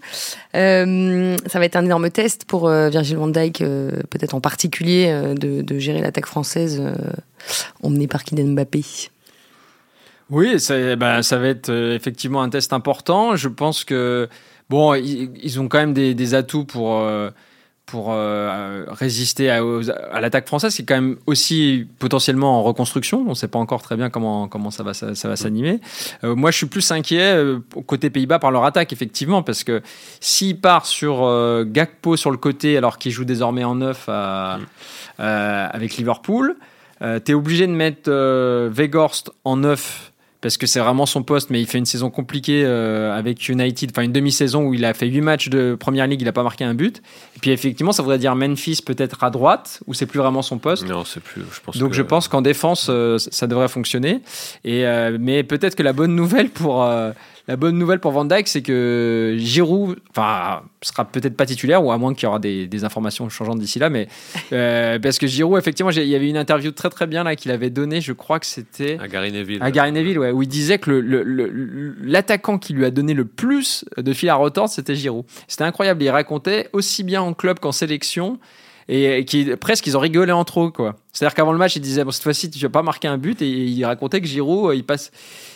[0.54, 6.02] ça va être un énorme test pour Virgil van Dijk, peut-être en particulier, de, gérer
[6.02, 6.82] l'attaque française
[7.84, 8.84] emmenée par Kylian Mbappé.
[10.30, 13.36] Oui, ça, bah, ça va être effectivement un test important.
[13.36, 14.30] Je pense que
[14.70, 17.32] Bon, ils, ont quand même des, atouts pour, euh,
[17.90, 19.62] pour euh, résister à,
[20.12, 23.24] à l'attaque française, qui est quand même aussi potentiellement en reconstruction.
[23.26, 25.80] On ne sait pas encore très bien comment, comment ça va, ça, va s'animer.
[26.24, 27.36] Euh, moi, je suis plus inquiet
[27.88, 29.82] côté Pays-Bas par leur attaque, effectivement, parce que
[30.20, 31.28] s'ils partent sur
[31.66, 34.62] Gakpo sur le côté, alors qu'il joue désormais en neuf mm.
[35.18, 36.56] avec Liverpool,
[37.02, 38.12] tu es obligé de mettre
[38.70, 40.09] Weghorst en neuf
[40.42, 43.92] parce que c'est vraiment son poste, mais il fait une saison compliquée euh, avec United,
[43.92, 46.44] enfin une demi-saison où il a fait 8 matchs de Première Ligue, il n'a pas
[46.44, 47.02] marqué un but.
[47.36, 50.58] Et puis effectivement, ça voudrait dire Memphis peut-être à droite, où c'est plus vraiment son
[50.58, 50.88] poste.
[50.88, 51.42] Non, c'est plus.
[51.52, 54.22] Je pense Donc je pense qu'en défense, euh, ça devrait fonctionner.
[54.64, 56.90] Et, euh, mais peut-être que la bonne nouvelle pour
[57.50, 61.92] la bonne nouvelle pour Van Dijk, c'est que Giroud, enfin, sera peut-être pas titulaire, ou
[61.92, 64.08] à moins qu'il y aura des, des informations changeantes d'ici là, mais
[64.54, 67.50] euh, parce que Giroud, effectivement, il y avait une interview très très bien là qu'il
[67.50, 69.64] avait donnée, je crois que c'était à Gary Neville.
[69.64, 70.92] À Gary Neville, ouais, où il disait que
[72.04, 75.26] l'attaquant qui lui a donné le plus de fil à retordre, c'était Giroud.
[75.48, 76.04] C'était incroyable.
[76.04, 78.38] Il racontait aussi bien en club qu'en sélection
[78.92, 80.96] et qui presque ils ont rigolé entre eux quoi.
[81.14, 83.40] C'est-à-dire qu'avant le match, il disait bon cette fois-ci tu vas pas marquer un but
[83.42, 85.12] et il racontait que Giroud il passe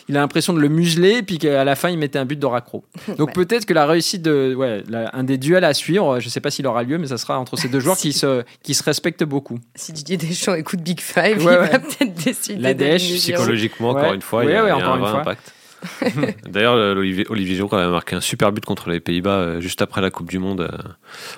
[0.08, 2.46] il a l'impression de le museler puis qu'à la fin il mettait un but de
[2.46, 2.84] raccro.
[3.18, 6.50] Donc peut-être que la réussite de ouais, un des duels à suivre, je sais pas
[6.50, 9.24] s'il aura lieu mais ça sera entre ces deux joueurs qui se qui se respectent
[9.24, 9.58] beaucoup.
[9.74, 14.44] Si Didier Deschamps écoute Big Five, il va peut-être décider la psychologiquement encore une fois,
[14.44, 15.52] il y a, un vrai impact.
[16.48, 20.00] D'ailleurs, Olivier, Olivier Giroud avait marqué un super but contre les Pays-Bas euh, juste après
[20.00, 20.78] la Coupe du Monde euh,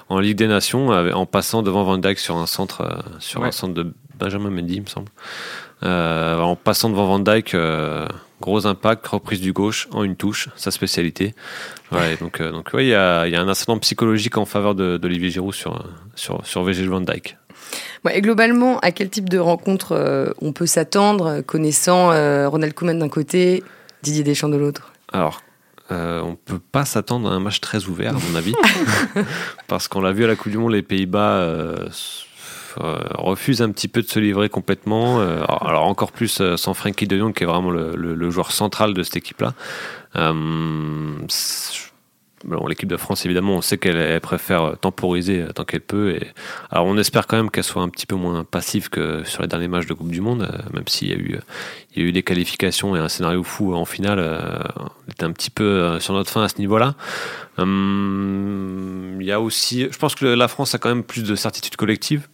[0.09, 3.53] en Ligue des Nations, en passant devant Van Dijk sur un centre, euh, sur un
[3.53, 5.11] centre de Benjamin Mendy, il me semble.
[5.83, 7.57] en passant devant Van Dijk,
[8.41, 11.35] gros impact, reprise du gauche en une touche, sa spécialité.
[12.21, 16.63] donc, donc il y, a, un ascendant psychologique en faveur d'Olivier Giroud sur, sur, sur
[16.63, 17.37] VG Van Dijk.
[18.11, 22.09] et globalement, à quel type de rencontre on peut s'attendre, connaissant
[22.49, 23.63] Ronald Koeman d'un côté,
[24.07, 25.43] Didier Deschamps de l'autre Alors,
[25.91, 28.55] euh, on peut pas s'attendre à un match très ouvert, à mon avis.
[29.67, 31.89] parce qu'on l'a vu à la Coupe du Monde, les Pays-Bas euh,
[32.81, 35.19] euh, refusent un petit peu de se livrer complètement.
[35.19, 39.03] Alors, encore plus sans Frankie de Jong, qui est vraiment le, le joueur central de
[39.03, 39.55] cette équipe-là
[42.69, 46.19] l'équipe de France, évidemment, on sait qu'elle préfère temporiser tant qu'elle peut.
[46.71, 49.49] Alors, on espère quand même qu'elle soit un petit peu moins passive que sur les
[49.49, 51.39] derniers matchs de Coupe du Monde, euh, même s'il y a eu,
[51.95, 54.19] il y a eu des qualifications et un scénario fou en finale.
[54.19, 56.95] Euh, on était un petit peu euh, sur notre fin à ce niveau-là.
[57.59, 61.77] Hum, y a aussi, je pense que la France a quand même plus de certitude
[61.77, 62.29] collective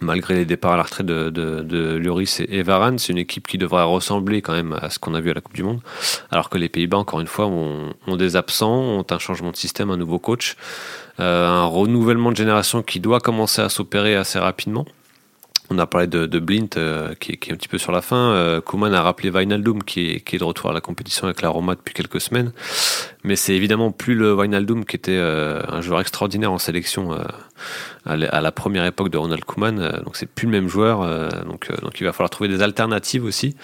[0.00, 3.58] malgré les départs à la retraite de, de, Lloris et Varane, c'est une équipe qui
[3.58, 5.80] devrait ressembler quand même à ce qu'on a vu à la Coupe du Monde.
[6.30, 9.90] Alors que les Pays-Bas, encore une fois, ont, des absents, ont un changement de système,
[9.90, 10.56] un nouveau coach,
[11.20, 14.86] euh, un renouvellement de génération qui doit commencer à s'opérer assez rapidement.
[15.70, 18.16] On a parlé de, Blint euh, qui, est un petit peu sur la fin.
[18.16, 21.40] Euh, Kuman a rappelé Wijnaldum qui est, qui est de retour à la compétition avec
[21.40, 22.52] la Roma depuis quelques semaines.
[23.24, 27.16] Mais c'est évidemment plus le Wijnaldum qui était euh, un joueur extraordinaire en sélection
[28.04, 30.02] à, la première époque de Ronald Koeman.
[30.04, 31.44] donc c'est plus le même joueur.
[31.44, 33.54] donc, il va falloir trouver des alternatives aussi.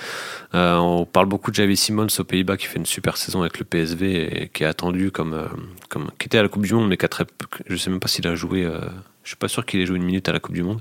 [0.53, 3.65] on parle beaucoup de Javi Simons aux Pays-Bas qui fait une super saison avec le
[3.65, 5.49] PSV et qui est attendu comme,
[6.19, 7.27] qui était à la Coupe du Monde mais qui a très,
[7.67, 8.71] je sais même pas s'il a joué
[9.29, 10.81] je suis pas sûr qu'il ait joué une minute à la Coupe du Monde,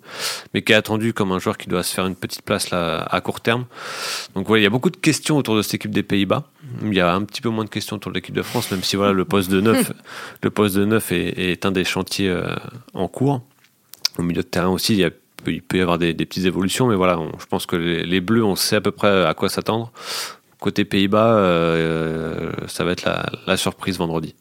[0.54, 3.00] mais qui est attendu comme un joueur qui doit se faire une petite place là
[3.00, 3.66] à court terme.
[4.36, 6.46] Donc voilà, il y a beaucoup de questions autour de cette équipe des Pays-Bas.
[6.82, 8.84] Il y a un petit peu moins de questions autour de l'équipe de France, même
[8.84, 9.92] si voilà le poste de neuf,
[10.44, 12.54] le poste de neuf est, un des chantiers euh,
[12.94, 13.42] en cours.
[14.18, 17.46] Au milieu de terrain aussi, il, peut y avoir des, petites évolutions, mais voilà, je
[17.46, 19.92] pense que les, Bleus, on sait à peu près à quoi s'attendre.
[20.60, 23.08] Côté Pays-Bas, euh, ça va être
[23.46, 24.34] la surprise vendredi.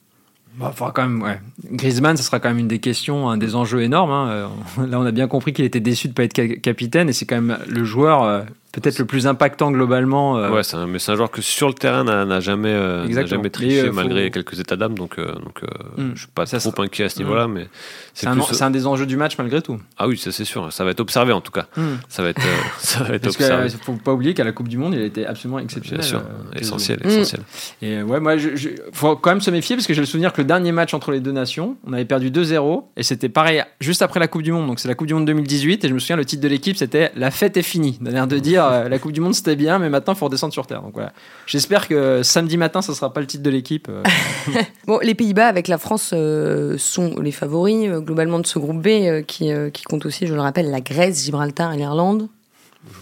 [0.56, 1.38] Bah, quand même, ouais.
[1.70, 4.10] Griezmann, ce sera quand même une des questions, un des enjeux énormes.
[4.10, 4.28] Hein.
[4.30, 7.12] Euh, là, on a bien compris qu'il était déçu de ne pas être capitaine et
[7.12, 8.46] c'est quand même le joueur
[8.80, 10.36] peut-être le plus impactant globalement.
[10.36, 10.50] Euh.
[10.50, 13.90] Ouais, un, mais c'est un joueur que sur le terrain n'a jamais, euh, jamais triché
[13.90, 15.62] malgré quelques états d'âme, donc, euh, donc
[15.96, 16.10] hmm.
[16.14, 17.48] je suis pas trop inquiet à ce niveau-là.
[17.48, 17.52] Hmm.
[17.52, 17.68] mais
[18.12, 19.78] C'est un, un, des enjeux du match malgré tout.
[19.96, 21.66] Ah oui, ça c'est sûr, ça va être observé en tout cas.
[21.76, 21.96] Hmm.
[22.08, 22.42] Ça va être,
[22.78, 23.68] ça va être Parce observé.
[23.72, 26.00] Il faut pas oublier qu'à la Coupe du Monde, il a été absolument exceptionnel.
[26.00, 26.22] Bien sûr,
[26.54, 27.42] essentiel, essentiel.
[27.80, 30.42] Et ouais, moi, il faut quand même se méfier parce que j'ai le souvenir que
[30.42, 34.02] le dernier match entre les deux nations, on avait perdu 2-0 et c'était pareil juste
[34.02, 35.98] après la Coupe du Monde, donc c'est la Coupe du Monde 2018 et je me
[35.98, 39.12] souviens le titre de l'équipe c'était La fête est finie, d'ailleurs de dire la Coupe
[39.12, 40.82] du Monde c'était bien, mais maintenant il faut redescendre sur terre.
[40.82, 41.12] Donc voilà.
[41.46, 43.88] J'espère que samedi matin, ça sera pas le titre de l'équipe.
[43.88, 44.02] Euh.
[44.86, 48.80] bon, les Pays-Bas avec la France euh, sont les favoris euh, globalement de ce groupe
[48.80, 52.28] B qui, qui, compte aussi, je le rappelle, la Grèce, Gibraltar et l'Irlande.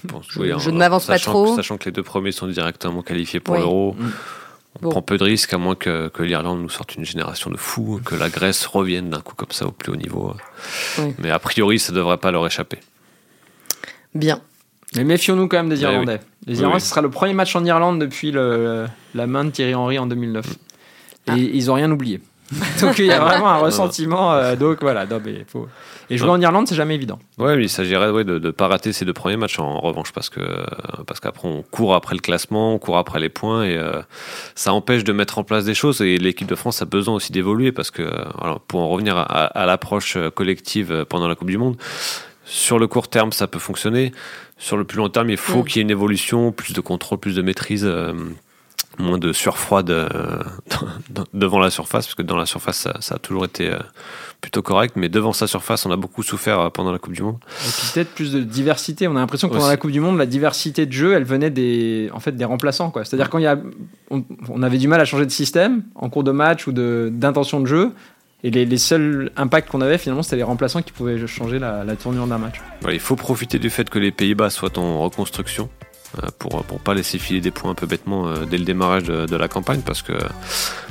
[0.03, 1.55] Je, pense, je, ne m'avance pas trop.
[1.57, 3.95] sachant que les deux premiers sont directement qualifiés pour l'Euro.
[3.99, 4.11] Mm.
[4.83, 7.57] On prend peu de risques à moins que, que l'Irlande nous sorte une génération de
[7.57, 10.35] fous, que la Grèce revienne d'un coup comme ça au plus haut niveau.
[11.19, 12.79] Mais a priori, ça ne devrait pas leur échapper.
[14.15, 14.41] Bien.
[14.97, 16.21] Mais méfions-nous quand même des Irlandais.
[16.47, 19.75] Les Irlandais, ce sera le premier match en Irlande depuis le, la main de Thierry
[19.75, 20.47] Henry en 2009.
[20.47, 21.35] Et ah.
[21.37, 22.21] ils n'ont rien oublié.
[22.83, 24.35] donc il y a vraiment un ressentiment.
[24.35, 25.07] Euh, donc voilà,
[25.49, 25.67] faut...
[26.11, 27.19] Et jouer en Irlande, c'est jamais évident.
[27.39, 30.13] Ouais, mais il s'agirait ouais, de ne pas rater ces deux premiers matchs en, revanche,
[30.13, 30.41] parce que
[31.07, 34.03] parce qu'après on court après le classement, on court après les points, et euh,
[34.55, 36.03] ça empêche de mettre en place des choses.
[36.03, 38.11] Et l'équipe de France a besoin aussi d'évoluer, parce que
[38.69, 41.77] pour en revenir à, à l'approche collective pendant la Coupe du Monde,
[42.45, 44.13] sur le court terme, ça peut fonctionner.
[44.57, 47.19] Sur le plus long terme, il faut qu'il y ait une évolution, plus de contrôle,
[47.19, 47.85] plus de maîtrise.
[47.85, 48.13] Euh,
[48.99, 50.39] moins de surfroide euh,
[51.35, 53.79] devant la surface, parce que dans la surface, ça, a toujours été euh,
[54.41, 57.39] plutôt correct, mais devant sa surface, on a beaucoup souffert pendant la Coupe du Monde.
[57.67, 59.09] Et puis peut-être plus de diversité.
[59.09, 61.51] On a l'impression que pendant la Coupe du Monde, la diversité de jeu, elle venait
[61.51, 62.93] des, en fait, des remplaçants.
[63.03, 63.59] C'est-à-dire quand il y a,
[64.11, 67.67] on, avait du mal à changer de système en cours de match ou d'intention de,
[67.67, 67.93] jeu.
[68.45, 72.27] Et les, seuls impacts qu'on avait finalement, c'était les remplaçants qui pouvaient changer la, tournure
[72.27, 72.61] d'un match.
[72.93, 75.71] il faut profiter du fait que les Pays-Bas soient en reconstruction
[76.23, 79.05] euh, pour pour pas laisser filer des points un peu bêtement euh, dès le démarrage
[79.05, 80.13] de, la campagne parce que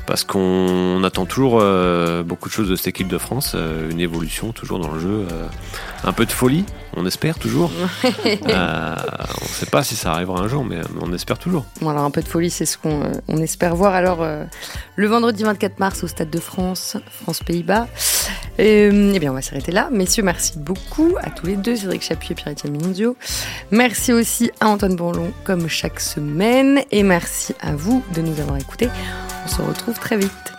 [0.06, 4.52] parce qu'on attend toujours euh, beaucoup de choses de cette équipe de France, une évolution
[4.52, 5.28] toujours dans le jeu,
[6.04, 7.72] un peu de folie, on espère toujours.
[8.04, 11.66] on ne sait pas si ça arrivera un jour, mais, on espère toujours.
[11.82, 13.94] Bon, alors un peu de folie, c'est ce qu'on on espère voir.
[13.94, 14.26] Alors
[14.96, 17.88] le vendredi 24 mars au Stade de France, France-Pays-Bas.
[18.58, 19.89] Eh bien, on va s'arrêter là.
[19.92, 23.18] Messieurs, merci beaucoup à tous les deux, Cédric Chapuis et Pierre-Étienne Minondio.
[23.72, 26.82] Merci aussi à Antoine Bourlon, comme chaque semaine.
[26.92, 28.89] Et merci à vous de nous avoir écoutés.
[29.43, 30.53] On se retrouve très vite.